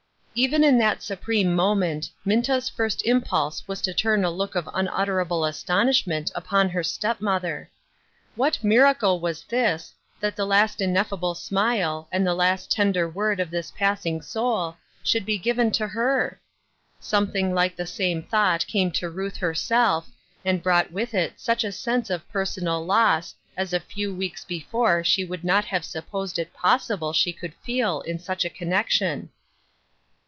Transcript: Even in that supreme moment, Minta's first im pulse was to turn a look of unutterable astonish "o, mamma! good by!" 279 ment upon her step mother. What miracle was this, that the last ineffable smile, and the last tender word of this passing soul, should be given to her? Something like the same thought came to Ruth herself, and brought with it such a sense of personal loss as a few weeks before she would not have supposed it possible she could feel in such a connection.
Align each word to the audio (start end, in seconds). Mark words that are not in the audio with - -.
Even 0.33 0.63
in 0.63 0.77
that 0.77 1.03
supreme 1.03 1.53
moment, 1.53 2.09
Minta's 2.23 2.69
first 2.69 3.05
im 3.05 3.19
pulse 3.21 3.67
was 3.67 3.81
to 3.81 3.93
turn 3.93 4.23
a 4.23 4.31
look 4.31 4.55
of 4.55 4.69
unutterable 4.73 5.43
astonish 5.43 6.07
"o, 6.07 6.09
mamma! 6.09 6.19
good 6.21 6.33
by!" 6.33 6.39
279 6.49 6.71
ment 6.71 6.73
upon 6.73 6.73
her 6.73 6.83
step 6.85 7.21
mother. 7.21 7.69
What 8.37 8.63
miracle 8.63 9.19
was 9.19 9.43
this, 9.43 9.93
that 10.21 10.37
the 10.37 10.45
last 10.45 10.79
ineffable 10.79 11.35
smile, 11.35 12.07
and 12.13 12.25
the 12.25 12.33
last 12.33 12.71
tender 12.71 13.09
word 13.09 13.41
of 13.41 13.51
this 13.51 13.71
passing 13.71 14.21
soul, 14.21 14.77
should 15.03 15.25
be 15.25 15.37
given 15.37 15.69
to 15.71 15.87
her? 15.89 16.39
Something 17.01 17.53
like 17.53 17.75
the 17.75 17.85
same 17.85 18.23
thought 18.23 18.65
came 18.67 18.89
to 18.91 19.09
Ruth 19.09 19.35
herself, 19.35 20.11
and 20.45 20.63
brought 20.63 20.93
with 20.93 21.13
it 21.13 21.41
such 21.41 21.65
a 21.65 21.73
sense 21.73 22.09
of 22.09 22.27
personal 22.29 22.85
loss 22.85 23.35
as 23.57 23.73
a 23.73 23.81
few 23.81 24.15
weeks 24.15 24.45
before 24.45 25.03
she 25.03 25.25
would 25.25 25.43
not 25.43 25.65
have 25.65 25.83
supposed 25.83 26.39
it 26.39 26.53
possible 26.53 27.11
she 27.11 27.33
could 27.33 27.53
feel 27.55 27.99
in 28.03 28.17
such 28.17 28.45
a 28.45 28.49
connection. 28.49 29.29